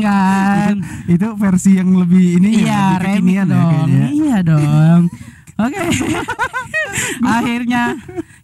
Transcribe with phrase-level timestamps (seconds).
[0.00, 0.76] Kan?
[1.06, 3.68] itu versi yang lebih ini ya, Iya, lebih remix kekinian ya dong.
[3.68, 4.06] kayaknya.
[4.08, 5.02] Iya dong.
[5.58, 5.82] Oke.
[7.36, 7.82] Akhirnya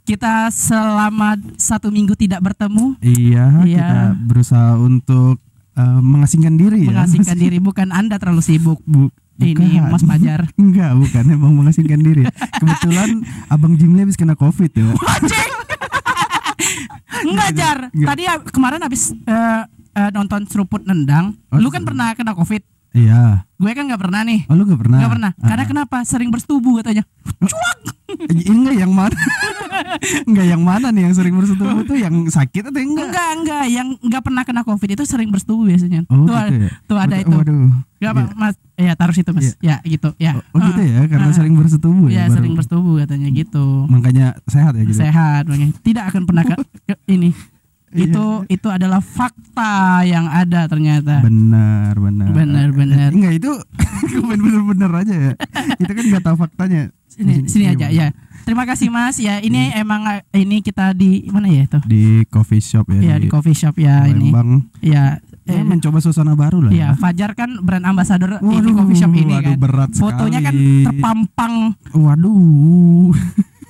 [0.02, 3.78] kita selama satu minggu tidak bertemu, Iya, Iya.
[3.80, 5.38] kita berusaha untuk
[5.74, 6.90] eh, mengasingkan diri ya.
[6.92, 7.58] mengasingkan diri.
[7.58, 8.78] Bukan Anda terlalu sibuk.
[8.84, 9.90] Bu- Ini bukan.
[9.90, 10.46] Mas Fajar.
[10.56, 12.22] Enggak, bukan emang mengasingkan diri.
[12.54, 14.94] Kebetulan Abang Jimli habis kena Covid ya.
[17.24, 17.78] Enggak jar.
[17.90, 19.62] Tadi ya, kemarin habis eh,
[19.94, 21.34] eh, nonton seruput nendang.
[21.48, 22.62] Oh, Lu kan pernah kena covid.
[22.94, 23.42] Iya.
[23.58, 24.46] Gue kan nggak pernah nih.
[24.46, 24.98] Oh, lu enggak pernah?
[25.02, 25.30] Nggak pernah.
[25.34, 25.46] Ah.
[25.50, 25.96] Karena kenapa?
[26.04, 27.02] Sering bersetubuh katanya.
[27.42, 27.78] Cuak.
[28.30, 29.18] Eh, enggak yang mana?
[30.30, 33.10] enggak yang mana nih yang sering bersetubuh tuh yang sakit atau enggak?
[33.10, 33.64] Enggak, enggak.
[33.66, 36.06] Yang enggak pernah kena covid itu sering bersetubuh biasanya.
[36.06, 36.70] Oh, tuh, gitu ya?
[36.86, 37.34] tuh ada Waduh, itu.
[37.34, 37.54] Waduh.
[37.98, 38.24] Enggak, Iya.
[38.36, 38.54] Mas.
[38.74, 39.58] Ya, taruh situ, Mas.
[39.58, 40.14] Ya, gitu.
[40.16, 40.38] Ya.
[40.50, 41.34] Oh, gitu Ah, ya, karena ah.
[41.34, 42.14] sering bersetubuh ya.
[42.14, 43.66] Ya, baru- sering bersetubuh katanya gitu.
[43.86, 44.98] Makanya sehat ya gitu.
[44.98, 46.54] Sehat, makanya tidak akan pernah ke,
[46.90, 47.34] ke- ini.
[47.94, 48.10] Iya.
[48.10, 51.22] Itu itu adalah fakta yang ada ternyata.
[51.22, 52.28] Benar, benar.
[52.28, 53.08] Benar, benar.
[53.08, 53.52] Eh, Enggak itu
[54.12, 55.32] komen bener-bener aja ya.
[55.74, 56.82] Kita kan nggak tahu faktanya.
[57.06, 58.06] Sini, sini Iya, aja ya.
[58.44, 59.16] Terima kasih Mas.
[59.16, 61.78] Ya, ini emang eh, ini kita di mana ya itu?
[61.86, 63.00] Di coffee shop ya.
[63.00, 64.28] Ya di coffee shop ya ini.
[64.28, 64.66] Lembang.
[64.80, 65.22] Ya.
[65.40, 66.72] Eh, Eh, mencoba suasana baru lah.
[66.72, 69.60] ya, Fajar kan brand ambassador ini Waduh, coffee shop ini waduh, kan.
[69.60, 70.82] berat Fotonya kan sekali.
[70.82, 71.54] terpampang
[71.92, 73.12] Waduh.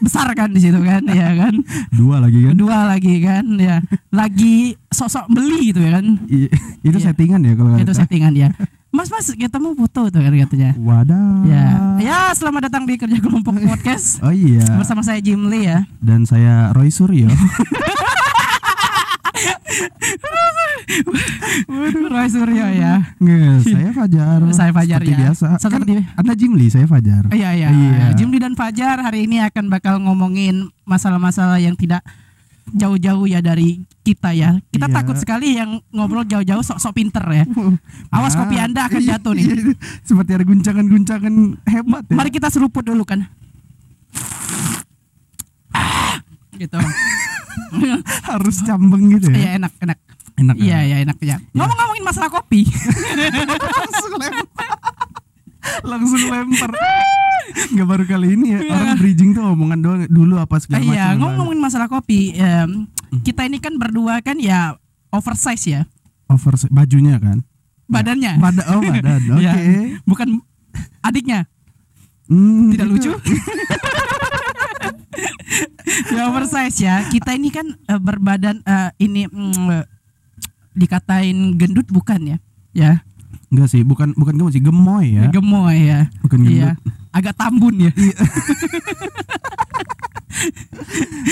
[0.05, 1.55] Besar kan di situ kan, ya kan.
[1.91, 2.53] Dua lagi kan.
[2.53, 3.81] Kedua lagi kan, ya.
[4.11, 4.55] Lagi
[4.89, 6.07] sok-sok beli gitu ya kan.
[6.27, 6.53] I-
[6.83, 7.07] itu Iya.
[7.11, 8.01] settingan ya kalau Itu kata.
[8.01, 8.49] settingan ya.
[8.89, 10.71] Mas, Mas, kita mau foto tuh kan katanya.
[10.79, 11.43] Wadah.
[11.43, 11.67] Ya.
[11.99, 14.21] Ya, selamat datang di Kerja Kelompok Podcast.
[14.23, 14.63] Oh iya.
[14.79, 15.83] Bersama saya Jimli ya.
[15.99, 17.27] Dan saya Roy Suryo.
[22.05, 22.95] Roy Suryo ya.
[23.17, 24.39] Nggak, saya Fajar.
[24.51, 25.19] Saya Fajar Seperti ya.
[25.27, 25.47] biasa.
[25.51, 27.23] Kan Seperti- Anda Jimli, saya Fajar.
[27.29, 27.69] Iya iya.
[27.71, 28.07] Iya.
[28.15, 32.05] Jimli dan Fajar hari ini akan bakal ngomongin masalah-masalah yang tidak
[32.67, 34.57] jauh-jauh ya dari kita ya.
[34.69, 34.95] Kita Iya.
[34.95, 37.45] takut sekali yang ngobrol jauh-jauh sok-sok pinter ya.
[38.17, 39.45] Awas kopi Anda akan iya, jatuh nih.
[39.45, 39.57] iya,
[40.01, 41.35] Seperti ada guncangan-guncangan
[41.65, 42.15] hebat ya.
[42.15, 43.29] Mari kita seruput dulu kan.
[45.71, 46.23] Ah,
[46.61, 46.79] gitu.
[48.25, 49.37] Harus cambeng gitu ya.
[49.37, 49.99] Iya enak enak.
[50.35, 50.55] Enak.
[50.59, 51.39] Iya iya enak ya.
[51.55, 52.67] Ngomong-ngomongin masalah kopi.
[53.79, 54.71] langsung lempar.
[55.87, 56.71] langsung lempar.
[57.71, 58.59] Enggak baru kali ini ya.
[58.75, 60.91] Orang bridging tuh omongan doang dulu apa segala macam.
[60.91, 62.35] Iya ngomongin masalah kopi.
[62.35, 62.91] em,
[63.23, 64.75] kita ini kan berdua kan ya
[65.15, 65.81] oversize ya
[66.27, 67.39] over bajunya kan.
[67.87, 68.33] badannya.
[68.41, 69.21] Badan oh badan.
[69.39, 69.45] Oke.
[69.45, 69.53] Iya.
[70.03, 70.29] Bukan
[70.99, 71.47] adiknya.
[72.27, 73.11] Hmm, Tidak itu- lucu?
[76.17, 77.05] ya oversize ya.
[77.07, 79.94] Kita ini kan eh, berbadan eh, ini mm,
[80.75, 82.39] dikatain gendut bukan ya?
[82.73, 82.93] Ya,
[83.49, 85.31] Enggak sih, bukan bukan gemuk sih, gemoy ya.
[85.31, 86.11] gemoy ya.
[86.21, 86.75] Bukan Iya.
[86.75, 86.79] gendut.
[87.11, 87.93] Agak tambun ya.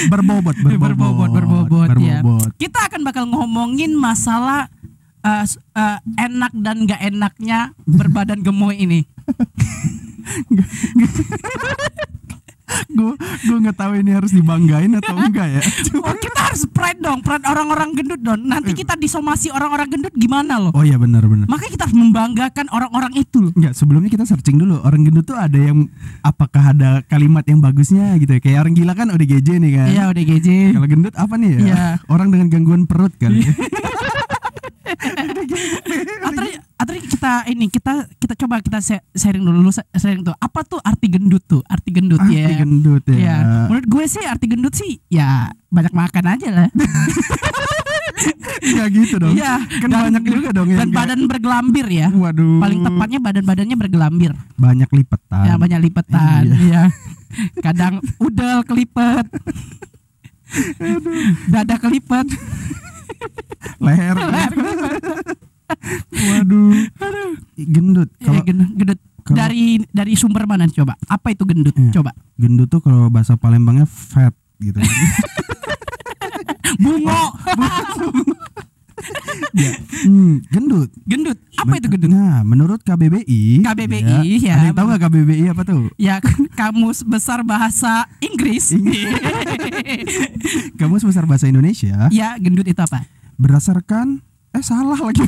[0.08, 0.94] Berbobot, berbobot.
[0.94, 2.22] berbobot, berbobot, ya.
[2.22, 2.50] berbobot.
[2.56, 4.70] Kita akan bakal ngomongin masalah
[5.42, 9.02] s- eh, enak dan gak enaknya berbadan gemoy ini.
[12.88, 15.62] Gue gue nggak tahu ini harus dibanggain atau enggak ya.
[16.02, 18.40] Oh, kita harus pride dong, pride orang-orang gendut dong.
[18.42, 20.72] Nanti kita disomasi orang-orang gendut gimana loh?
[20.72, 21.46] Oh iya benar benar.
[21.48, 23.52] Makanya kita harus membanggakan orang-orang itu.
[23.54, 25.88] Enggak, sebelumnya kita searching dulu orang gendut tuh ada yang
[26.20, 28.40] apakah ada kalimat yang bagusnya gitu ya.
[28.40, 29.88] Kayak orang gila kan ODGJ nih kan.
[29.90, 30.48] Iya udah GJ.
[30.76, 31.60] Kalau gendut apa nih ya?
[31.60, 31.84] Iya.
[32.08, 33.42] Orang dengan gangguan perut kali.
[37.22, 37.46] Ya.
[37.46, 38.78] Kita ini kita kita coba kita
[39.12, 42.58] sharing dulu Lu sharing tuh apa tuh arti gendut tuh arti gendut Arti ya.
[42.58, 43.14] gendut ya.
[43.14, 43.36] Iya.
[43.66, 46.68] Menurut gue sih arti gendut sih ya banyak makan aja lah.
[48.62, 49.34] Enggak gitu dong.
[49.34, 49.54] Iya.
[49.78, 52.08] Kan Dan- banyak juga dong yang Dan kayak- badan bergelambir ya.
[52.10, 52.58] Waduh.
[52.58, 54.32] Paling tepatnya badan-badannya bergelambir.
[54.54, 55.44] banyak lipetan.
[55.46, 56.42] Ya banyak lipetan.
[56.46, 56.58] Iya.
[56.58, 56.82] Iya.
[57.58, 59.26] Kadang udel kelipet.
[61.48, 62.26] Dada kelipet.
[63.78, 64.16] leher.
[64.18, 65.38] Leher kelipet.
[66.12, 66.72] Waduh.
[67.56, 68.08] Gendut.
[68.14, 68.98] Iya, Kalau gendut, gendut.
[69.22, 70.94] kalau- dari dari sumber mana coba?
[71.04, 71.74] Apa itu gendut?
[71.74, 71.92] Iya.
[71.94, 72.12] Coba.
[72.34, 74.78] gendut tuh kalau bahasa Palembangnya fat gitu.
[76.82, 77.12] Bungo.
[79.54, 79.72] ya.
[80.02, 80.90] Hmm, gendut.
[81.04, 81.38] gendut.
[81.54, 82.08] Apa itu gendut?
[82.08, 84.54] Nah, menurut KBBI, KBBI, ya.
[84.56, 85.90] Ada yang tahu nggak KBBI apa tuh?
[85.96, 86.18] Ya
[86.58, 88.74] kamus besar bahasa Inggris.
[90.74, 93.06] Kamu sebesar bahasa Indonesia ya gendut itu apa?
[93.34, 95.24] berdasarkan eh salah lagi.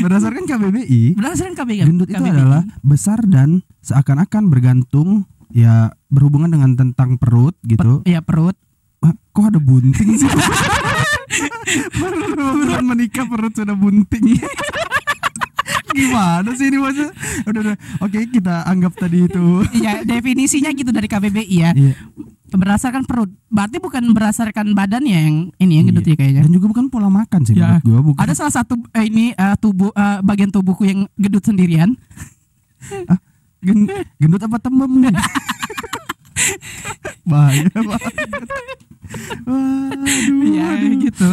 [0.00, 1.84] berdasarkan KBBI, Berdasarkan KBBI.
[1.84, 2.30] gendut itu KBBI.
[2.32, 8.02] adalah besar dan seakan-akan bergantung ya berhubungan dengan tentang perut gitu.
[8.04, 8.54] ya perut.
[8.98, 10.30] Wah, kok ada bunting sih?
[11.92, 14.38] Bulan menikah perut sudah bunting.
[15.94, 17.12] Gimana sih ini maksudnya?
[17.44, 17.76] Udah, udah.
[18.00, 19.62] Oke, kita anggap tadi itu.
[19.76, 21.70] Ya definisinya gitu dari KBBI ya.
[21.70, 21.94] Iya.
[22.54, 23.30] Berdasarkan perut.
[23.46, 26.10] Berarti bukan berdasarkan badan ya yang ini yang gendut Iya.
[26.10, 26.42] ya kayaknya.
[26.42, 27.78] Dan juga bukan pola makan sih Ya.
[27.80, 31.98] gua bukan Ada salah satu eh, ini eh, tubuh eh, bagian tubuhku yang gendut sendirian.
[33.60, 35.08] Gen- gendut apa tembem nih
[37.24, 38.12] bahaya banget
[39.44, 40.92] Waduh, Ya aduh.
[40.98, 41.30] gitu.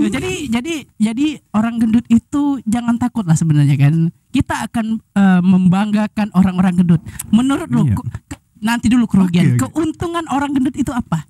[0.00, 4.10] Ya, jadi jadi jadi orang gendut itu jangan takut lah sebenarnya kan.
[4.28, 7.00] Kita akan eh, membanggakan orang-orang gendut.
[7.30, 7.94] Menurut lu Iya.
[7.94, 9.56] ke- nanti dulu kerugian.
[9.56, 9.72] Oke, oke.
[9.72, 11.24] Keuntungan orang gendut itu apa?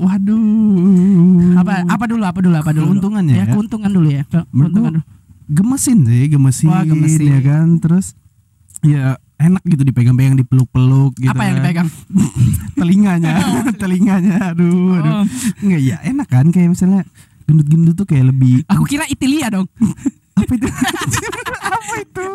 [0.00, 1.60] Waduh.
[1.60, 2.86] Apa apa dulu apa dulu apa dulu?
[2.96, 3.52] Keuntungannya ya, ya?
[3.52, 4.22] keuntungan dulu ya.
[4.28, 5.04] Keuntungan dulu.
[5.50, 7.26] Gemesin sih, gemesin, Wah, gemesin.
[7.26, 7.66] ya kan.
[7.82, 8.14] Terus
[8.80, 11.32] ya enak gitu dipegang-pegang, dipeluk-peluk gitu.
[11.32, 11.62] apa yang kan.
[11.64, 11.88] dipegang?
[12.80, 13.32] Telinganya,
[13.82, 14.34] telinganya.
[14.54, 15.12] Aduh, aduh.
[15.20, 15.24] Oh,
[15.60, 17.04] Enggak ya enak kan kayak misalnya
[17.44, 19.66] gendut-gendut tuh kayak lebih aku kira Italia dong.
[20.40, 20.68] apa itu?
[21.76, 22.26] apa itu?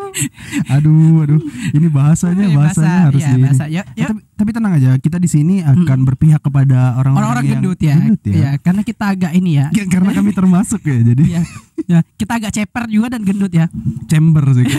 [0.70, 1.40] Aduh, aduh.
[1.74, 3.44] Ini bahasanya Eh, bahasanya bahasa, harus ya, di ini.
[3.44, 3.64] bahasa.
[3.68, 4.08] Ya, ya.
[4.10, 7.96] Tapi, tapi tenang aja, kita di sini akan berpihak kepada orang-orang yang gendut ya.
[7.96, 8.34] gendut ya.
[8.36, 9.68] Iya, karena kita agak ini ya.
[9.72, 11.42] Ya, Karena kami termasuk ya, jadi Iya.
[11.86, 13.72] Ya, kita agak ceper juga dan gendut ya.
[14.06, 14.66] chamber sih.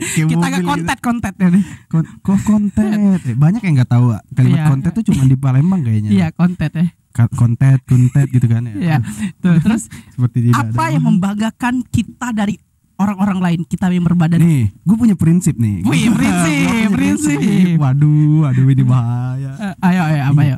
[0.00, 0.68] Kita agak gitu.
[0.68, 1.64] kontet-kontet ya nih.
[1.86, 2.88] Kon- kok kontet?
[2.88, 4.66] Eh, banyak yang nggak tahu kalimat Iya.
[4.66, 6.10] kontet tuh cuma di Palembang kayaknya.
[6.10, 6.86] Iya, kontet ya.
[7.30, 8.74] Kontet, kontet gitu kan ya.
[8.74, 8.96] Iya.
[9.38, 10.92] Tuh, terus Seperti tidak apa ada.
[10.96, 12.56] yang membanggakan kita dari
[13.00, 15.80] orang-orang lain kita yang berbadan Nih, gue punya prinsip nih.
[15.82, 17.38] Wih, prinsip, punya prinsip.
[17.74, 18.12] Waduh,
[18.44, 19.50] waduh ini bahaya.
[19.56, 20.56] Eh, ayo ayo apa ya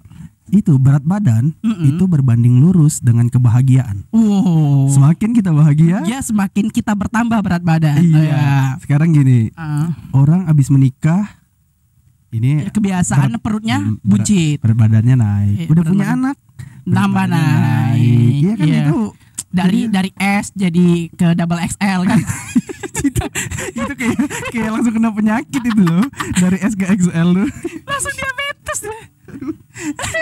[0.48, 1.86] Itu berat badan Mm-mm.
[1.88, 4.04] itu berbanding lurus dengan kebahagiaan.
[4.10, 8.12] wow Semakin kita bahagia, ya semakin kita bertambah berat badan iya.
[8.12, 8.46] Oh, ya.
[8.78, 11.24] Sekarang gini, Ah, orang abis menikah
[12.30, 15.56] ini kebiasaan perutnya Mm, berat- buncit berat badannya naik.
[15.58, 16.18] Iya, Udah berat punya badan.
[16.18, 16.36] anak,
[16.82, 18.80] berat nambah naik Iya kan Iya.
[18.82, 18.98] itu
[19.52, 22.20] dari dari S jadi ke double XL kan.
[23.02, 23.26] Itu,
[23.74, 24.18] itu kayak
[24.54, 26.06] kayak langsung kena penyakit itu loh.
[26.38, 27.48] Dari S ke XL loh.
[27.82, 28.78] langsung diabetes.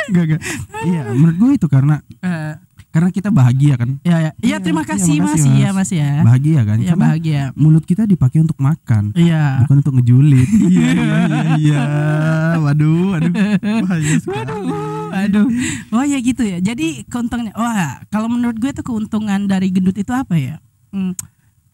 [0.08, 0.40] Enggak enggak.
[0.88, 2.52] Iya, menurut gue itu karena Eh,
[2.90, 4.02] karena kita bahagia kan.
[4.02, 5.78] ya ya Iya, iya terima iya, kasih mas makasih, iya Mas.
[5.78, 6.76] mas ya Bahagia kan?
[6.78, 9.14] Karena bahagia mulut kita dipakai untuk makan.
[9.14, 10.48] iya bukan untuk ngejulit.
[10.74, 11.80] iya, iya, iya, iya.
[12.58, 13.32] Waduh, waduh.
[13.80, 14.70] Bahaya sekali.
[15.10, 15.46] Aduh.
[15.90, 16.58] Oh ya gitu ya.
[16.58, 20.58] Jadi keuntungannya wah, kalau menurut gue tuh keuntungan dari gendut itu apa ya?
[20.90, 21.14] Hmm,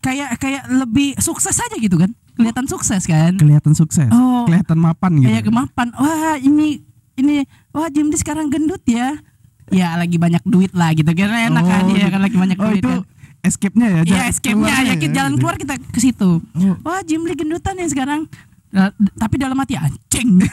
[0.00, 2.12] kayak kayak lebih sukses aja gitu kan.
[2.36, 3.32] Kelihatan sukses kan.
[3.34, 4.44] Kelihatan sukses, Oh.
[4.44, 5.28] kelihatan mapan gitu.
[5.28, 5.88] Kayak kemapan.
[5.96, 6.84] Wah, ini
[7.16, 7.40] ini
[7.72, 9.16] wah Jimdi sekarang gendut ya.
[9.70, 12.70] Ya lagi banyak duit lah gitu kan enak kan Oh, dia kan lagi banyak Oh
[12.70, 13.02] duit itu kan.
[13.42, 14.00] escape-nya ya?
[14.00, 15.40] Iya jalan escape-nya ya kita jalan gitu.
[15.42, 16.30] keluar kita ke situ.
[16.42, 16.74] Oh.
[16.82, 18.30] Wah Jimli gendutan ya sekarang.
[18.66, 20.42] Nah, tapi dalam hati anjing.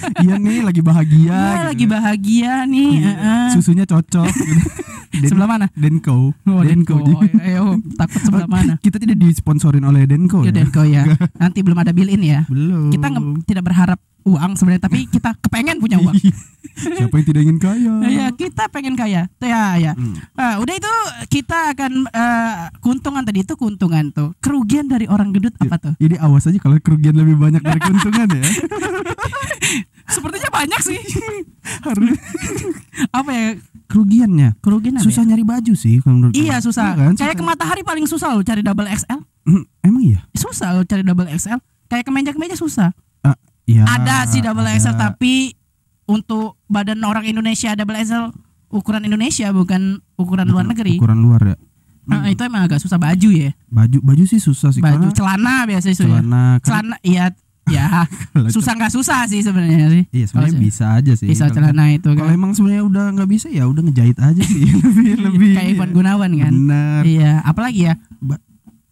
[0.00, 1.28] Iya nih lagi bahagia.
[1.28, 1.68] Wah, gitu.
[1.70, 2.90] lagi bahagia nih.
[3.04, 3.52] Iya.
[3.52, 4.26] Susunya cocok.
[4.32, 4.64] gitu.
[5.12, 5.66] Den- Sebelah mana?
[5.76, 6.32] Denko.
[6.32, 6.96] Oh, Denko.
[7.04, 7.12] Ji.
[7.12, 7.64] Oh, ayo,
[8.00, 8.74] takut sebelah mana?
[8.80, 10.52] Kita tidak disponsorin oleh Denko Ya ya?
[10.56, 11.02] Denko ya.
[11.42, 12.40] Nanti belum ada bill in ya.
[12.48, 12.88] Belum.
[12.88, 13.12] Kita
[13.44, 16.16] tidak berharap uang sebenarnya, tapi kita kepengen punya uang.
[16.80, 17.92] Siapa yang tidak ingin kaya?
[18.20, 19.28] Ya, kita pengen kaya.
[19.38, 19.92] Ya, ya.
[19.94, 20.16] Hmm.
[20.34, 20.92] Ah, udah itu
[21.30, 24.32] kita akan eh, keuntungan tadi itu keuntungan tuh.
[24.38, 25.94] Kerugian dari orang gendut apa tuh?
[25.96, 28.42] Ini awas aja kalau kerugian lebih banyak dari keuntungan ya.
[30.10, 30.98] Sepertinya banyak sih.
[31.86, 32.18] Harus
[33.14, 33.48] apa ya?
[33.86, 34.58] kerugiannya.
[34.58, 35.34] Kerugian Susah ya?
[35.34, 36.66] nyari baju sih kalau menurut Iya gua.
[36.66, 36.88] susah.
[36.94, 37.14] kan?
[37.14, 39.18] Kayak ke matahari paling susah loh cari double XL.
[39.46, 40.20] Hmm, Emang iya?
[40.32, 41.58] Susah loh cari double XL.
[41.86, 42.90] Kayak kemeja-kemeja susah.
[43.20, 43.34] Ah,
[43.66, 43.82] iya.
[43.86, 44.78] ada sih double ada.
[44.78, 45.54] XL tapi
[46.10, 48.34] untuk badan orang Indonesia double XL
[48.68, 49.82] ukuran Indonesia bukan
[50.14, 50.98] ukuran luar negeri.
[50.98, 51.56] Ukuran luar ya.
[52.02, 53.54] Nah, itu emang agak susah baju ya.
[53.66, 56.08] Baju baju sih susah sih Baju karena celana biasanya itu ya.
[56.12, 57.24] celana kan Celana iya
[57.70, 57.86] ya
[58.34, 60.02] kalau susah nggak susah sih sebenarnya sih.
[60.10, 61.26] Iya sebenarnya Kalau- bisa aja sih.
[61.26, 62.34] Bisa Kalau- celana itu Kalau kan.
[62.34, 65.50] emang sebenarnya udah nggak bisa ya udah ngejahit aja sih lebih lebih.
[65.54, 66.50] Kayak Ivan Gunawan kan.
[66.52, 67.02] Benar.
[67.04, 67.94] Iya, apalagi ya?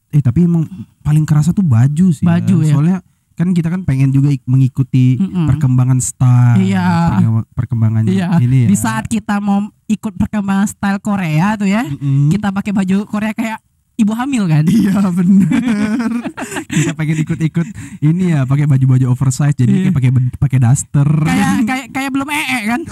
[0.09, 0.65] Eh tapi emang
[1.01, 2.23] paling kerasa tuh baju sih.
[2.23, 2.71] Baju ya.
[2.71, 2.99] Soalnya
[3.39, 5.47] kan kita kan pengen juga ik- mengikuti Mm-mm.
[5.47, 6.59] perkembangan style.
[6.61, 6.87] Iya.
[7.15, 8.29] perkembangan- Perkembangan Iya.
[8.39, 8.69] ini ya.
[8.69, 12.29] Di saat kita mau ikut perkembangan style Korea tuh ya, Mm-mm.
[12.29, 13.63] kita pakai baju Korea kayak
[13.95, 14.63] ibu hamil kan.
[14.65, 16.11] Iya benar.
[16.75, 17.67] kita pengen ikut-ikut
[18.01, 19.83] ini ya pakai baju-baju oversize jadi Iya.
[19.85, 21.09] kayak pakai pakai daster.
[21.21, 22.81] kayak kayak kayak belum ee kan.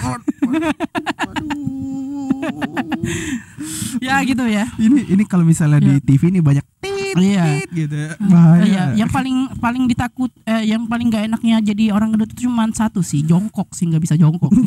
[4.06, 4.64] ya gitu ya.
[4.76, 6.02] ini ini kalau misalnya di Iya.
[6.02, 7.44] TV ini banyak tit, Iya.
[7.62, 8.10] tit gitu ya.
[8.20, 8.62] Bahaya.
[8.64, 12.68] Iya, yang paling paling ditakut eh, yang paling gak enaknya jadi orang gendut itu cuma
[12.70, 14.52] satu sih, jongkok sih nggak bisa jongkok.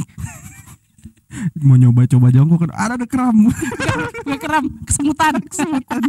[1.62, 3.53] Mau nyoba-coba jongkok kan ada ada kram.
[4.29, 6.01] Gak keram, kesemutan, kesemutan.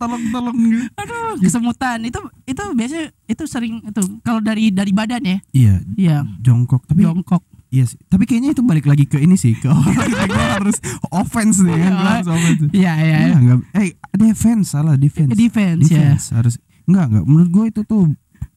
[0.00, 0.88] tolong tolong gitu.
[0.96, 2.00] Aduh, kesemutan.
[2.00, 2.16] Itu
[2.48, 5.38] itu biasanya itu sering itu kalau dari dari badan ya.
[5.52, 6.80] Iya, Iya, jongkok.
[6.88, 7.44] Tapi jongkok.
[7.72, 7.96] Iya sih.
[8.04, 10.28] Tapi kayaknya itu balik lagi ke ini sih ke orang
[10.60, 10.76] harus
[11.08, 12.68] offense nih kan harus offense.
[12.70, 13.16] Iya, iya.
[13.32, 13.58] Enggak, enggak.
[13.80, 15.32] Eh, defense salah defense.
[15.32, 16.12] Defense, ya.
[16.12, 18.02] Defense harus enggak enggak menurut gue itu tuh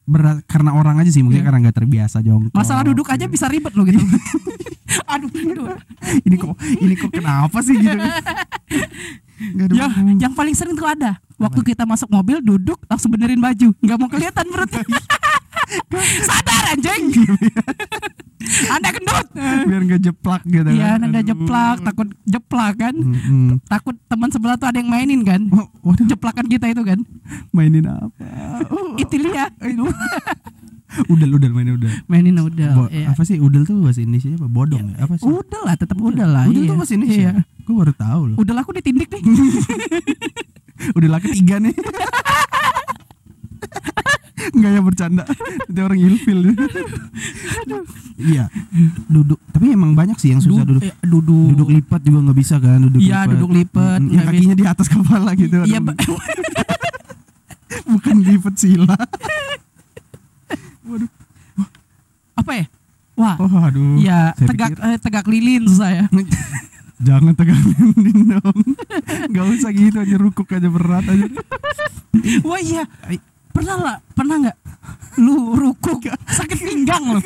[0.06, 1.48] berat karena orang aja sih mungkin Iya.
[1.50, 2.54] karena nggak terbiasa jongkok.
[2.54, 3.98] Masalah duduk aja bisa ribet loh gitu.
[5.12, 5.76] aduh, aduh.
[6.22, 7.98] ini kok ini kok kenapa sih gitu
[9.76, 11.20] Ya, yang paling sering tuh ada.
[11.36, 14.86] Waktu kita masuk mobil duduk langsung benerin baju, nggak mau kelihatan perutnya.
[16.30, 17.12] Sadar anjing.
[18.66, 19.28] Anda gendut.
[19.66, 21.00] biar nggak jeplak gitu Iya, kan.
[21.04, 22.96] anda jeplak, takut jeplak kan.
[22.96, 23.60] Mm-mm.
[23.66, 25.42] Takut teman sebelah tuh ada yang mainin kan.
[25.52, 27.00] Oh, waduh, Jeplakan kita itu kan.
[27.52, 28.12] mainin apa?
[29.02, 29.52] Itu dia.
[31.12, 31.92] udel udel mainin udel.
[32.08, 32.72] Mainin udah.
[32.72, 33.12] Bo- iya.
[33.12, 34.48] Apa sih udel tuh bahasa Indonesia apa?
[34.48, 35.04] Bodong ya?
[35.04, 35.28] Apa sih?
[35.28, 36.44] Udah lah, tetap udah lah.
[36.48, 36.70] Udel iya.
[36.72, 37.32] tuh bahasa Indonesia.
[37.36, 37.64] Iya.
[37.66, 38.36] Gue baru tahu loh.
[38.40, 39.24] Udah lah, aku ditindik nih.
[40.98, 41.76] Udah lah ketiga nih.
[44.52, 45.24] Enggak ya bercanda.
[45.66, 46.40] Nanti orang ilfil.
[48.16, 48.44] iya.
[49.08, 49.40] Duduk.
[49.48, 50.82] Tapi emang banyak sih yang susah Du- duduk.
[50.84, 51.48] eh, duduk.
[51.56, 53.32] Duduk lipat juga nggak bisa kan duduk Iya, lipat.
[53.32, 55.56] duduk lipat, Mm, Yang kakinya di atas kepala gitu.
[55.64, 55.80] Iya,
[57.88, 58.96] bukan lipat sila.
[62.36, 62.66] apa ya?
[63.16, 63.96] Wah, Oh, aduh.
[63.96, 66.06] Iya, Saya tegak pikir- eh, tegak lilin susah ya.
[66.98, 68.58] Jangan tegang linding dong.
[69.30, 71.26] Gak usah gitu aja rukuk aja berat aja.
[72.48, 72.82] Wah iya,
[73.56, 74.58] pernah lah, pernah nggak?
[75.18, 77.20] Lu rukuk sakit pinggang lo.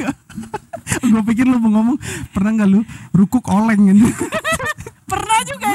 [1.12, 1.98] Gue pikir lu mau ngomong
[2.30, 2.82] pernah nggak lu
[3.12, 4.06] rukuk oleng gitu.
[5.10, 5.70] Pernah juga.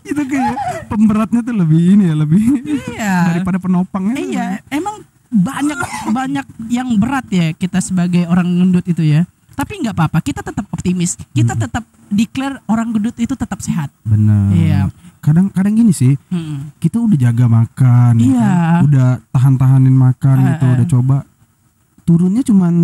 [0.00, 0.54] itu kayak
[0.86, 2.40] pemberatnya tuh lebih ini ya lebih
[2.90, 3.14] Iya.
[3.30, 4.14] daripada penopangnya.
[4.16, 5.78] Iya, emang banyak
[6.10, 9.28] banyak yang berat ya kita sebagai orang gendut itu ya.
[9.52, 11.20] Tapi nggak apa-apa, kita tetap optimis.
[11.30, 13.92] Kita tetap declare orang gendut itu tetap sehat.
[14.02, 14.48] Benar.
[14.50, 14.69] Iya.
[15.20, 16.72] Kadang kadang gini sih, Hmm.
[16.76, 18.40] kita udah jaga makan, ya Iya.
[18.40, 18.80] kan?
[18.84, 21.16] udah tahan-tahanin makan Eh, gitu, udah coba
[22.02, 22.74] turunnya cuman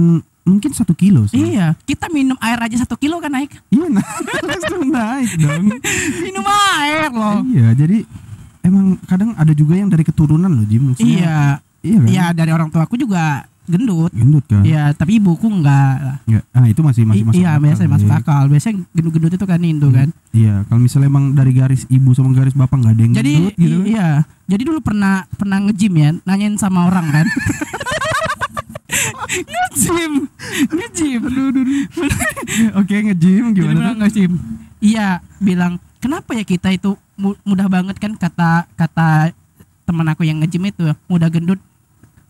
[0.43, 1.57] mungkin satu kilo sih.
[1.57, 3.51] Iya, kita minum air aja satu kilo kan naik.
[3.69, 4.05] Iya, nah,
[4.43, 5.65] langsung naik dong.
[6.23, 7.41] Minum air loh.
[7.43, 7.99] Iya, jadi
[8.63, 10.93] emang kadang ada juga yang dari keturunan loh, Jim.
[10.93, 11.39] Maksudnya, Iya,
[11.83, 12.09] Iya kan?
[12.11, 14.11] iya dari orang tua aku juga gendut.
[14.11, 14.63] Gendut kan?
[14.63, 16.23] Iya, tapi ibuku enggak.
[16.25, 18.17] Nggak, ah itu masih masih I- masuk iya, akal, biasanya masuk ya.
[18.19, 18.43] akal.
[18.47, 20.09] Biasanya gendut-gendut itu kan Indo kan.
[20.31, 23.55] Iya, kalau misalnya emang dari garis ibu sama garis bapak nggak ada yang Jadi gendut
[23.57, 23.77] gitu.
[23.81, 24.09] i- iya,
[24.45, 27.27] jadi dulu pernah pernah nge-gym ya, nanyain sama orang kan.
[29.27, 30.13] nge-gym,
[30.71, 31.23] nge-gym.
[32.75, 34.33] Oke, nge-gym Jadi gimana nge-gym.
[34.79, 35.09] Iya,
[35.39, 39.33] bilang kenapa ya kita itu mu- mudah banget kan kata kata
[39.83, 41.59] teman aku yang nge-gym itu mudah gendut.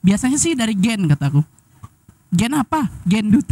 [0.07, 1.43] Biasanya sih dari gen kataku.
[2.29, 2.87] Gen apa?
[3.03, 3.43] Gendut.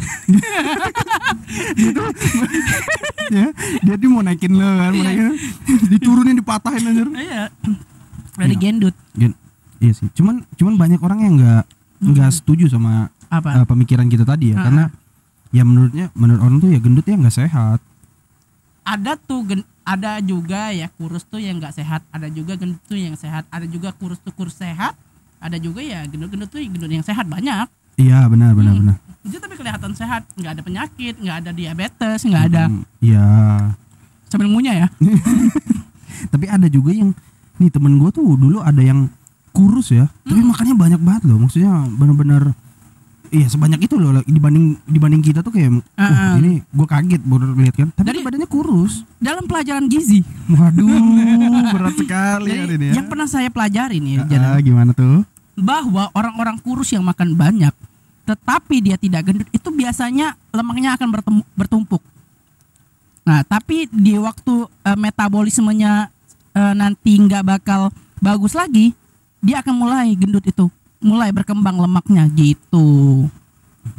[3.31, 3.47] ya,
[3.81, 5.35] dia dia mau naikin lo kan, mau naikin.
[5.89, 7.03] Diturunin dipatahin aja.
[7.09, 7.45] Iya.
[8.35, 8.61] Dari Iya.
[8.61, 8.95] gendut.
[9.13, 9.33] Gen,
[9.79, 10.07] iya sih.
[10.13, 11.63] Cuman cuman banyak orang yang nggak
[12.05, 13.63] nggak setuju sama Apa?
[13.63, 14.65] eh, pemikiran kita tadi ya, Ah.
[14.65, 14.85] karena
[15.51, 17.81] ya menurutnya menurut orang tuh ya gendut ya nggak sehat.
[18.85, 23.01] ada tuh gen- ada juga ya kurus tuh yang nggak sehat ada juga gendut tuh
[23.01, 24.93] yang sehat ada juga kurus tuh kurus sehat
[25.45, 28.81] ada juga ya gendut-gendut tuh gendut yang sehat banyak Iya benar benar Hmm.
[28.83, 28.97] benar.
[29.23, 33.27] itu tapi kelihatan sehat nggak ada penyakit nggak ada diabetes nggak ada Hmm, Iya.
[34.27, 34.89] sambil ngunyah ya
[36.27, 37.13] Tapi ada juga yang
[37.55, 39.07] nih temen gue tuh dulu ada yang
[39.51, 40.51] kurus ya, tapi Hmm.
[40.51, 41.39] makannya banyak banget loh.
[41.39, 42.57] Maksudnya bener-bener
[43.27, 46.39] Iya sebanyak itu loh dibanding dibanding kita tuh kayak wah, ah.
[46.39, 47.89] ini gue kaget baru lihat kan.
[47.93, 49.03] Tapi badannya kurus.
[49.19, 50.87] dalam pelajaran gizi Waduh
[51.75, 52.95] berat sekali jadi hari ini ya.
[52.95, 55.27] yang pernah saya pelajari nih Ah, Jan, gimana tuh?
[55.55, 57.75] Bahwa orang-orang kurus yang makan banyak
[58.25, 62.01] tetapi dia tidak gendut itu biasanya lemaknya akan bertemu- bertumpuk.
[63.21, 66.09] Nah, tapi di waktu eh, metabolismenya
[66.53, 68.97] eh, nanti nggak bakal bagus lagi,
[69.41, 73.29] dia akan mulai gendut itu, mulai berkembang lemaknya gitu.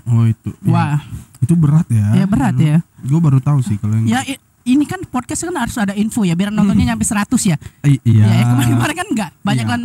[0.09, 0.49] Oh itu.
[0.65, 0.73] ya.
[0.73, 0.97] Wah,
[1.37, 2.17] Itu berat ya.
[2.17, 2.81] ya berat ya.
[3.05, 6.25] Gue baru tahu sih kalau yang Ya i- ini kan podcast kan harus ada info
[6.25, 7.61] ya biar nontonnya nyampe 100 ya.
[7.85, 8.25] I- iya.
[8.25, 9.73] Ya, kemarin-kemarin kan enggak, banyak Iya.
[9.77, 9.81] kan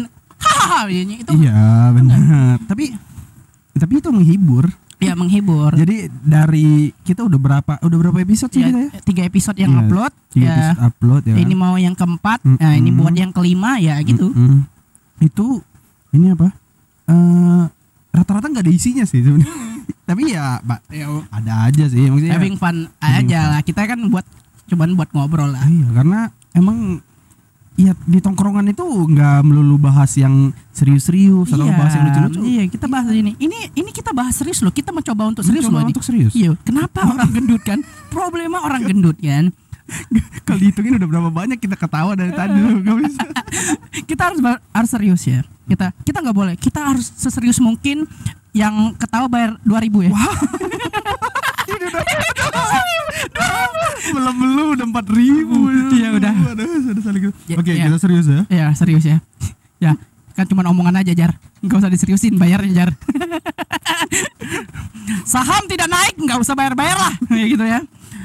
[0.70, 1.60] hahaha ini itu Iya
[1.90, 2.18] benar.
[2.64, 2.84] Tapi
[3.72, 4.66] tapi itu menghibur.
[5.00, 5.72] ya menghibur.
[5.72, 8.88] Jadi dari kita udah berapa udah berapa episode sih Ya, kita ya?
[9.02, 10.52] tiga episode yang Iya, upload Tiga ya.
[10.52, 11.34] episode upload ya.
[11.36, 14.28] Ini mau yang keempat, nah ini buat yang kelima ya gitu.
[14.28, 14.68] Mm-mm.
[15.18, 15.64] Itu
[16.10, 16.52] ini apa?
[17.06, 17.62] Eh
[18.10, 19.48] rata-rata nggak ada isinya sih sebenarnya.
[20.10, 22.34] Tapi ya, Pak, Ya, ada aja sih maksudnya.
[22.34, 23.48] having fun Having aja fun.
[23.48, 23.60] lah.
[23.62, 24.26] Kita kan buat
[24.66, 25.64] cobaan buat ngobrol lah.
[25.64, 26.20] Iya, karena
[26.52, 27.00] emang
[27.80, 32.38] ya di tongkrongan itu nggak melulu bahas yang serius-serius atau bahas yang lucu-lucu.
[32.44, 33.32] Iya, kita bahas ini.
[33.40, 34.68] Ini ini kita bahas serius loh.
[34.68, 35.92] Kita mencoba untuk serius Mencoba loh ini.
[35.96, 36.32] untuk serius.
[36.36, 37.80] Iya, kenapa orang gendut kan?
[38.12, 39.48] Problema orang gendut kan.
[40.46, 43.26] Kalau dihitungin udah berapa banyak kita ketawa dari tadi loh, bisa.
[44.10, 44.38] Kita harus
[44.70, 45.42] harus serius ya.
[45.66, 46.54] Kita kita nggak boleh.
[46.54, 48.06] Kita harus seserius mungkin
[48.54, 50.10] yang ketawa bayar 2000 ya.
[54.10, 55.58] Belum belum udah empat ribu
[55.94, 56.32] Iya, udah.
[56.54, 57.34] Aduh, sudah saling gitu.
[57.50, 57.84] Ya, oke ya.
[57.90, 59.16] kita serius ya Ya, serius ya.
[59.80, 59.92] Ya,
[60.36, 61.32] kan cuma omongan aja, Jar.
[61.60, 62.90] Enggak usah diseriusin bayarnya, Jar.
[65.32, 67.14] Saham tidak naik, nggak usah bayar-bayar lah.
[67.40, 67.80] Ya gitu ya.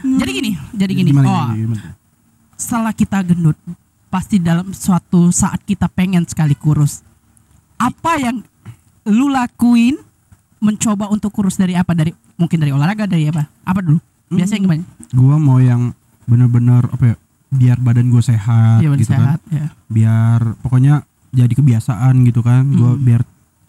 [0.06, 1.10] Jadi gini, jadi gini.
[1.10, 1.84] Gimana, oh, gimana, gimana?
[2.56, 3.58] setelah kita gendut,
[4.08, 7.01] pasti dalam suatu saat kita pengen sekali kurus.
[7.75, 8.46] Apa yang
[9.10, 9.98] lu lakuin
[10.62, 11.98] mencoba untuk kurus dari apa?
[11.98, 13.50] Dari mungkin dari olahraga dari apa?
[13.65, 13.98] Apa dulu?
[14.38, 14.84] Biasanya gimana?
[15.12, 15.92] Gua mau yang
[16.24, 17.15] bener-bener apa ya?
[17.48, 19.20] Biar badan gue sehat Iya, gitu kan.
[19.22, 19.39] sehat.
[19.50, 19.68] Ya.
[19.88, 21.01] Biar pokoknya
[21.32, 22.68] jadi kebiasaan gitu kan.
[22.70, 23.01] Gua Hmm.
[23.01, 23.22] biar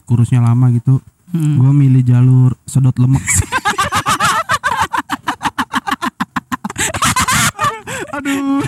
[0.05, 0.99] kurusnya lama gitu.
[1.29, 1.57] Hmm.
[1.57, 3.23] Gua milih jalur sedot lemak.
[8.13, 8.63] Aduh.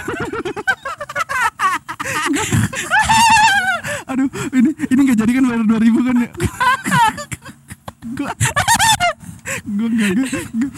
[4.08, 6.30] Aduh, ini ini nggak jadi kan bayar 2000 kan ya?
[8.08, 8.30] gua
[9.68, 10.76] gua enggak gua, gua-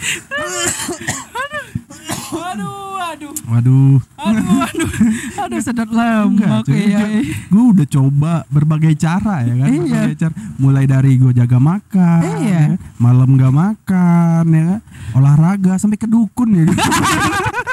[2.31, 4.89] Aduh, aduh, Waduh, aduh, aduh,
[5.37, 6.27] aduh sedot enggak.
[6.27, 6.63] lemak.
[6.67, 7.23] Iya, iya.
[7.47, 8.33] Gue udah coba
[8.81, 9.67] berbagai cara ya kan.
[9.69, 9.81] Iya.
[9.85, 10.33] Berbagai cara.
[10.57, 12.49] Mulai dari gue jaga makan, Iya.
[12.49, 12.79] ya kan?
[12.97, 14.79] malam gak makan, ya kan.
[15.13, 16.63] Olahraga sampai ke dukun ya.
[16.65, 16.77] Kan?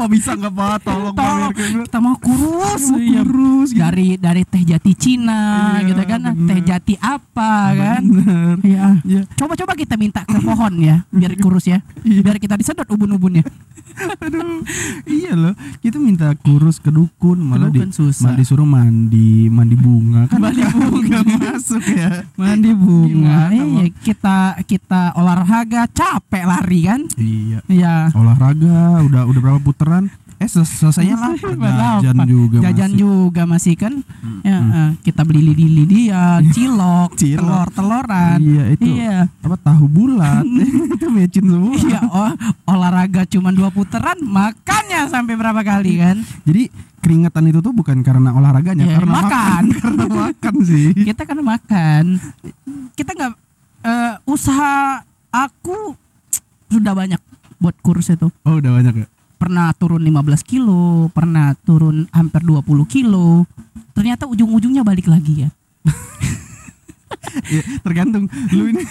[0.00, 0.80] Pak bisa nggak pak?
[0.80, 1.12] Tolong
[1.84, 3.20] kita mau kurus, Mau iya.
[3.20, 3.84] kurus gitu.
[3.84, 6.48] dari dari teh jati Cina Iya, gitu kan, bener.
[6.48, 8.00] teh jati apa kan?
[8.00, 8.54] Bener.
[8.64, 8.86] Iya.
[9.04, 9.22] Iya.
[9.36, 11.84] Coba-coba kita minta ke pohon ya, biar kurus ya.
[12.00, 13.44] Biar kita disedot ubun-ubunnya.
[14.24, 14.64] Aduh,
[15.04, 15.52] iya loh.
[15.84, 18.32] Kita minta kurus ke dukun, malah di, susah.
[18.32, 20.40] malah disuruh mandi, mandi bunga kan.
[20.40, 21.18] Mandi bunga.
[21.20, 22.24] masuk ya.
[22.40, 23.52] Mandi bunga.
[23.52, 27.00] Iya, kita kita olahraga capek lari kan?
[27.20, 27.58] Iya.
[27.68, 27.94] Iya.
[28.16, 29.60] Olahraga udah udah berapa
[29.90, 30.06] putaran?
[30.40, 31.52] Eh sel- selesainya lapar.
[32.00, 32.96] Jajan juga Jajan masih.
[32.96, 33.92] juga masih kan.
[34.40, 37.36] Ya, eh, kita beli lidi dia, cilok, Cilok.
[37.36, 38.38] telur-teloran.
[38.40, 39.28] Iya itu Iya.
[39.28, 40.46] apa tahu bulat
[40.96, 41.76] itu mecin semua.
[41.76, 42.32] Iya, oh,
[42.66, 46.16] olahraga cuma dua putaran, makannya sampai berapa kali kan?
[46.48, 49.28] Jadi keringetan itu tuh bukan karena olahraganya, Iya, karena makan.
[49.28, 49.62] makan.
[49.82, 50.86] karena makan sih.
[50.96, 52.04] Kita kan makan.
[52.96, 53.32] Kita nggak
[53.82, 55.92] eh, usaha aku
[56.66, 57.20] sudah banyak
[57.60, 58.32] buat kurus itu.
[58.40, 59.08] Oh udah banyak ya.
[59.40, 63.48] Pernah turun 15 kilo, pernah turun hampir 20 kilo.
[63.96, 65.50] Ternyata ujung-ujungnya balik lagi ya.
[67.46, 68.82] Ya, tergantung lu ini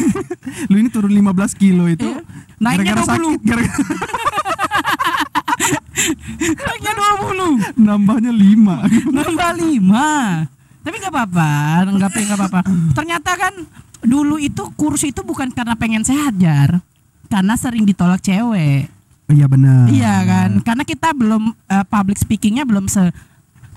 [0.72, 2.24] lu ini turun 15 kilo itu Iya.
[2.62, 3.20] Naiknya gara-gara 20.
[3.20, 3.84] sakit gara-gara
[6.70, 7.84] Naiknya 20.
[7.84, 10.86] nambahnya 5 Nambah 5.
[10.88, 11.52] Tapi nggak apa-apa,
[11.92, 12.62] nggak nggak apa-apa.
[12.96, 13.54] Ternyata kan
[14.00, 16.80] dulu itu kurus itu bukan karena pengen sehat, Jar.
[17.28, 18.88] Karena sering ditolak cewek.
[19.30, 20.50] Iya benar Iya kan?
[20.62, 23.13] Karena kita belum eh, public speakingnya belum se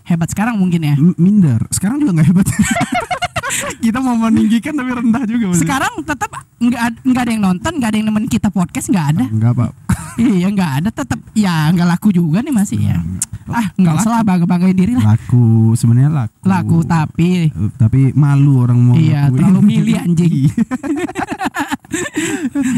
[0.02, 0.94] hebat sekarang mungkin ya.
[0.96, 2.46] M- minder sekarang juga nggak hebat
[3.84, 5.62] kita mau meninggikan tapi rendah juga maksudnya.
[5.64, 9.24] Sekarang tetap nggak nggak ada yang nonton, nggak ada yang nemenin kita podcast, nggak ada.
[9.26, 9.70] enggak pak
[10.20, 12.98] iya nggak ada, tetap ya nggak laku juga nih masih ya.
[13.46, 14.00] Ah nggak Laku.
[14.00, 15.04] usah lah bangga banggain diri lah.
[15.10, 19.36] laku sebenarnya laku Laku tapi Eh, tapi malu orang mau Iya, ngakuin.
[19.36, 20.32] terlalu milih, anjing.
[20.32, 20.54] Iya.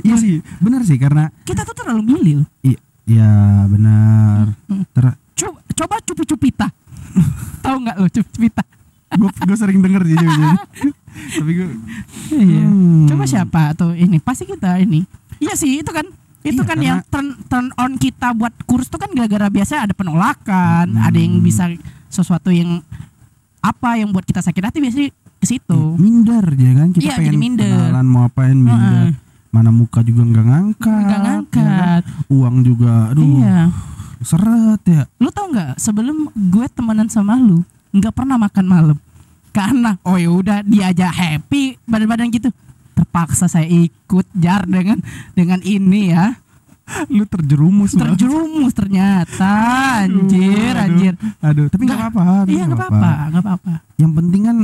[0.02, 2.48] iya sih benar sih karena kita tuh terlalu milih loh.
[2.62, 3.30] i- iya
[3.66, 4.54] benar.
[4.90, 6.66] Ter- Coba, coba cupi-cupita.
[7.60, 8.62] Tahu nggak lo cupi-cupita?
[9.14, 10.50] Gue gue sering denger sih jujur.
[11.36, 11.68] tapi gue
[12.32, 12.62] Iya.
[12.62, 13.06] Hmm.
[13.06, 15.06] Coba siapa atau ini pasti kita ini.
[15.36, 16.06] Iya sih itu kan
[16.40, 19.80] itu Iya, kan karena- yang turn, turn on kita buat kurus tuh kan gara-gara biasa
[19.80, 21.00] ada penolakan, Hmm.
[21.02, 21.70] ada yang bisa
[22.06, 22.84] sesuatu yang
[23.58, 25.80] apa yang buat kita sakit hati biasanya ke situ.
[25.94, 27.68] minder ya kan kita Iya, pengen jadi minder.
[27.70, 29.16] kenalan mau apain minder
[29.50, 31.22] mana muka juga nggak ngangkat Nggak ya kan?
[31.46, 32.02] ngangkat.
[32.28, 33.60] uang juga aduh Iya.
[34.20, 37.60] seret ya Lu tau nggak sebelum gue temenan sama lu
[37.94, 38.98] nggak pernah makan malam
[39.50, 42.50] karena oh ya udah dia aja happy badan-badan gitu
[42.92, 44.98] terpaksa saya ikut jar dengan
[45.32, 46.34] dengan ini ya
[47.08, 49.52] lu terjerumus terjerumus ternyata
[50.04, 54.58] anjir aduh, anjir aduh tapi nggak apa-apa iya nggak apa-apa nggak apa-apa yang penting kan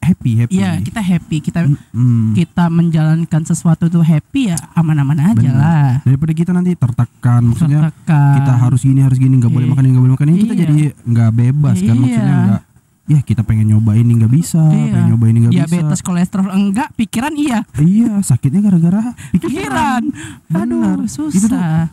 [0.00, 1.60] happy happy iya kita happy kita
[1.92, 2.32] Hmm.
[2.32, 5.58] kita menjalankan sesuatu tuh happy ya aman-aman aja Bener.
[5.58, 8.34] lah daripada kita nanti tertekan maksudnya Tertekan.
[8.38, 9.72] kita harus gini harus gini nggak boleh Iya.
[9.74, 10.62] makan ini nggak boleh makan ini kita Iya.
[10.64, 12.00] jadi nggak bebas kan Iya.
[12.00, 12.62] maksudnya nggak
[13.08, 14.60] ya kita pengen nyoba ini nggak bisa.
[14.60, 14.92] Iya.
[14.92, 15.64] pengen nyoba ini nggak bisa.
[15.64, 17.64] Diabetes kolesterol enggak pikiran iya.
[17.80, 20.02] Iya sakitnya gara-gara pikiran.
[20.46, 20.96] Bener.
[21.00, 21.88] aduh Itu tuh- susah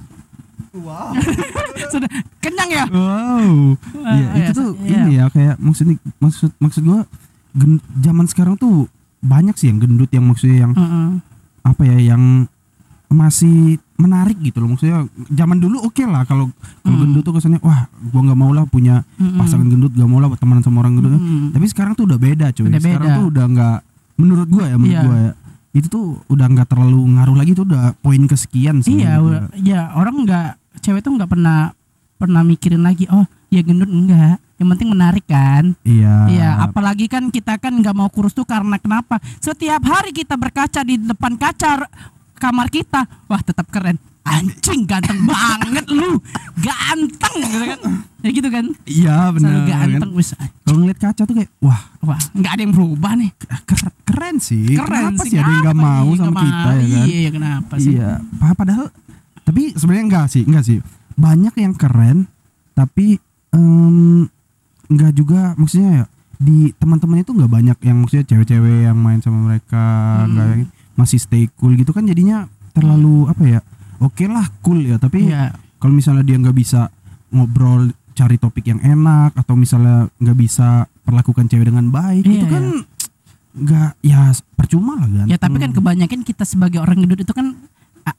[1.96, 2.10] sudah
[2.44, 2.86] kenyang ya?
[2.92, 3.80] Wow.
[4.04, 5.00] Iya iya, itu tuh iya.
[5.08, 5.88] ini ya kayak maksud
[6.20, 7.08] maksud maksud gua
[7.56, 8.92] gen, zaman sekarang tuh
[9.24, 11.08] banyak sih yang gendut yang maksudnya yang Heeh.
[11.64, 12.46] apa ya yang
[13.08, 17.04] masih menarik gitu loh maksudnya zaman dulu oke lah kalau kalau Hmm.
[17.06, 19.36] gendut tuh kesannya wah gua nggak mau lah punya Mm-mm.
[19.36, 21.50] pasangan gendut gak mau lah temenan sama orang gendut Mm-mm.
[21.50, 23.18] tapi sekarang tuh udah beda cuy Udah sekarang beda.
[23.18, 23.78] tuh udah nggak
[24.16, 25.04] menurut gua ya menurut Iya.
[25.04, 25.32] gua ya
[25.74, 29.20] itu tuh udah nggak terlalu ngaruh lagi tuh udah poin kesekian sih iya
[29.58, 31.72] ya orang nggak cewek tuh nggak pernah
[32.16, 37.28] pernah mikirin lagi oh ya gendut enggak yang penting menarik kan iya Iya, apalagi kan
[37.28, 39.20] kita kan nggak mau kurus tuh karena kenapa?
[39.38, 41.92] Setiap hari kita berkaca di depan kaca
[42.46, 43.98] kamar kita, wah tetap keren.
[44.26, 46.18] anjing ganteng banget lu
[46.58, 47.80] ganteng gitu kan
[48.18, 49.66] ya gitu kan Iya selalu benar.
[49.68, 50.18] ganteng kan.
[50.18, 50.30] wis
[50.66, 53.30] Kalau ngeliat kaca tuh kayak wah wah nggak ada yang berubah nih
[53.64, 54.66] keren, keren sih.
[54.74, 57.06] keren Kenapa sih sih ada yang nggak mau sama kita ya kan?
[57.06, 58.10] iya kenapa sih Iya.
[58.36, 58.86] Pa- Padahal
[59.40, 60.78] tapi sebenarnya enggak sih, enggak sih.
[61.16, 62.18] Banyak yang keren
[62.74, 64.26] tapi em,
[64.88, 66.06] enggak juga maksudnya ya
[66.36, 69.86] di teman-teman itu nggak banyak yang maksudnya cewek-cewek yang main sama mereka
[70.20, 70.34] Hmm.
[70.34, 70.48] enggak
[70.96, 73.60] masih stay cool gitu kan jadinya terlalu apa ya
[74.00, 75.00] oke lah cool ya.
[75.00, 75.56] Tapi iya.
[75.80, 76.92] kalau misalnya dia nggak bisa
[77.32, 82.48] ngobrol cari topik yang enak atau misalnya nggak bisa perlakukan cewek dengan baik Iya, itu
[82.48, 82.64] kan
[83.56, 84.20] nggak ya
[84.56, 87.56] percuma lah kan ya tapi kan kebanyakan kita sebagai orang gendut itu kan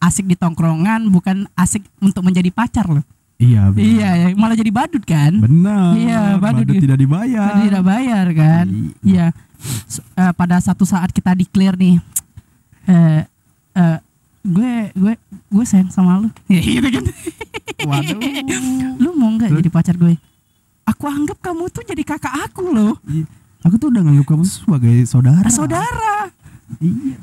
[0.02, 3.04] asik di tongkrongan bukan asik untuk menjadi pacar loh.
[3.36, 3.84] Iya benar.
[3.84, 5.44] iya ya, malah jadi badut kan?
[5.44, 5.92] Benar.
[5.92, 6.84] Iya, badut badut gitu.
[6.88, 7.52] tidak dibayar.
[7.60, 8.66] Tidak bayar kan?
[9.04, 9.04] Iya.
[9.04, 9.26] iya.
[10.16, 12.00] Eh, pada satu saat kita declare nih
[12.86, 13.22] eh
[13.74, 13.98] eh,
[14.42, 15.12] gue gue
[15.46, 16.28] gue sayang sama lu.
[16.48, 17.04] Ya gitu kan.
[17.82, 18.18] Waduh.
[18.96, 20.16] Lu mau nggak jadi pacar gue?
[20.86, 22.94] Aku anggap kamu tuh jadi kakak aku loh.
[23.04, 23.26] Iya.
[23.60, 25.50] aku tuh udah nganggap kamu sebagai saudara.
[25.50, 26.30] Saudara.
[26.78, 27.18] Iya.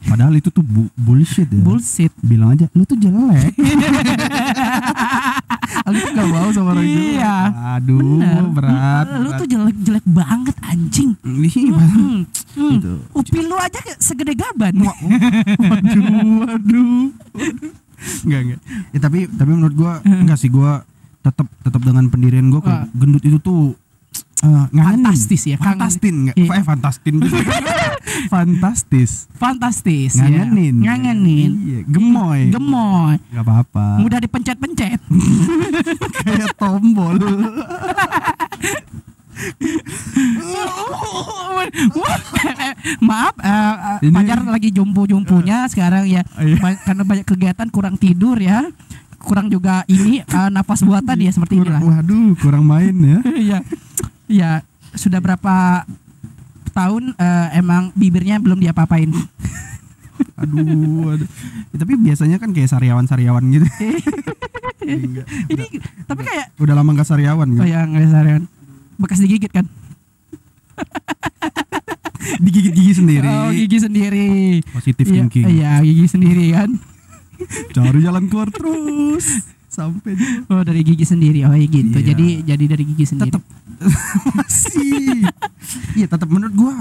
[0.00, 1.58] Padahal itu tuh bu- bullshit ya.
[1.58, 2.14] Bullshit.
[2.18, 3.52] Bilang aja lu tuh jelek
[5.88, 7.36] aku tuh gak mau sama orang jelek Iya.
[7.74, 8.44] aduh Bener.
[8.50, 9.38] berat lu berat.
[9.38, 12.20] tuh jelek jelek banget anjing padahal- Hmm,
[12.54, 12.72] hmm.
[12.74, 12.92] Gitu.
[13.12, 16.06] upil lu aja segede gaban waduh
[16.40, 17.08] waduh
[18.20, 20.86] enggak enggak ya, tapi tapi menurut gua enggak sih gua
[21.20, 23.74] tetap tetap dengan pendirian gua kalau gendut itu tuh
[24.40, 25.02] ngangenin.
[25.02, 26.50] Fantastis ya, fantastin enggak Iya.
[26.52, 27.14] eh fantastin
[28.32, 29.10] fantastis.
[29.32, 30.84] Fantastis ngangenin ya.
[30.88, 31.50] ngangenin.
[31.60, 32.40] Iya gemoy.
[32.48, 33.14] Gemoy.
[33.28, 33.86] Nggak apa-apa.
[33.98, 35.00] Mudah dipencet-pencet.
[36.24, 37.18] Kayak tombol.
[43.00, 46.56] Maaf, eh, Ini- Fajar lagi jumpo-jumpunya sekarang ya, Iya.
[46.58, 48.66] Ba- karena banyak kegiatan, kurang tidur ya,
[49.18, 51.98] kurang juga ini eh, nafas buatan ya seperti Kurang- inilah.
[52.00, 53.18] waduh kurang main ya.
[53.28, 53.58] Iya,
[54.28, 54.62] ya
[54.92, 55.84] sudah berapa
[56.70, 59.10] tahun eh, emang bibirnya belum diapa-apain.
[60.40, 61.28] aduh, aduh.
[61.70, 63.66] Ya, tapi biasanya kan kayak sariawan-sariawan gitu
[64.88, 65.26] Enggak.
[65.46, 65.66] ini
[66.04, 68.42] tapi kayak udah lama nggak sariawan oh kan ya nggak sarian,
[68.96, 69.66] bekas digigit kan?
[72.40, 74.28] digigit gigi sendiri Oh gigi sendiri.
[74.68, 76.70] positif Iya, thinking iya gigi sendiri kan.
[77.70, 79.44] cari jalan keluar terus
[79.78, 81.46] sampai dia Oh dari gigi sendiri.
[81.46, 81.94] Oh iya gitu.
[81.94, 82.06] Iya.
[82.10, 83.30] Jadi jadi dari gigi sendiri.
[83.30, 83.42] tetap
[84.38, 85.22] masih
[85.94, 86.74] iya tetap menurut gua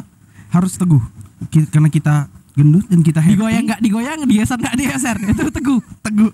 [0.50, 1.04] harus teguh
[1.70, 2.26] karena kita
[2.58, 5.18] gendut dan kita happy digoyang nggak digoyang, digeser nggak digeser.
[5.30, 5.80] Itu teguh.
[6.02, 6.32] teguh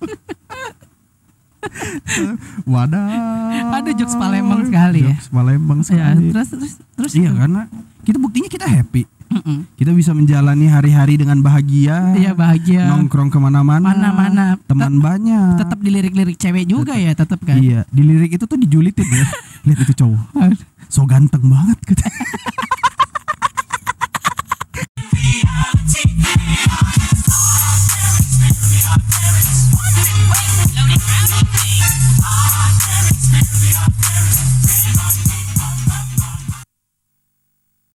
[2.68, 3.08] wadah
[3.80, 5.16] Ada jokes Palembang sekali ya.
[5.16, 7.12] Jokes Palembang Ya, sekali terus terus terus.
[7.16, 7.68] iya karena
[8.04, 9.58] kita buktinya kita happy Mm-mm.
[9.74, 12.14] Kita bisa menjalani hari-hari dengan bahagia.
[12.14, 12.86] Iya bahagia.
[12.86, 13.82] Nongkrong ke mana-mana.
[13.82, 14.46] Mana-mana.
[14.70, 15.58] Teman T banyak.
[15.58, 17.58] Tetap dilirik-lirik cewek juga tetep, ya tetap kan.
[17.58, 19.26] Iya dilirik itu tuh dijulitin ya.
[19.66, 20.24] Lihat itu cowok.
[20.88, 21.78] So ganteng banget.